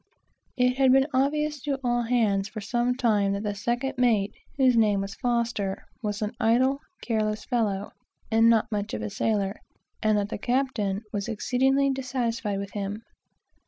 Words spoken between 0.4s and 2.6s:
It had been obvious to all hands for